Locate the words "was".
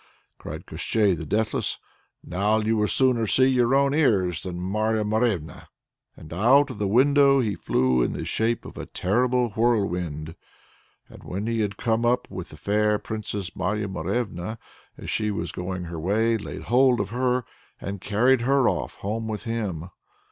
15.29-15.51